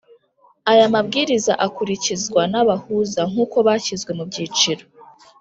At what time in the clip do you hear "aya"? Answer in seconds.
0.71-0.93